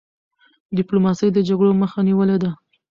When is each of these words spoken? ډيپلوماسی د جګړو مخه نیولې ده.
ډيپلوماسی 0.77 1.27
د 1.33 1.39
جګړو 1.49 1.71
مخه 1.81 1.99
نیولې 2.07 2.37
ده. 2.43 2.51